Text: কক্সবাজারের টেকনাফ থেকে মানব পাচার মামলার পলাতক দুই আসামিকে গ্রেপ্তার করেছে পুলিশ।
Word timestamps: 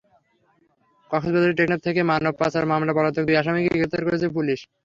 কক্সবাজারের 1.11 1.57
টেকনাফ 1.57 1.79
থেকে 1.87 2.01
মানব 2.11 2.33
পাচার 2.41 2.63
মামলার 2.71 2.95
পলাতক 2.97 3.23
দুই 3.25 3.39
আসামিকে 3.41 3.71
গ্রেপ্তার 3.71 4.05
করেছে 4.07 4.27
পুলিশ। 4.35 4.59